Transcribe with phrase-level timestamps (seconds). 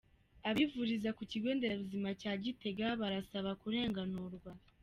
[0.49, 4.51] Abivuriza ku kigo nderabuzima cya Gitega barasaba kurenganurwa